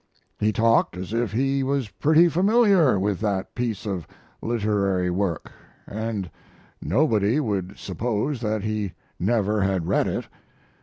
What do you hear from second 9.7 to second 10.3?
read it.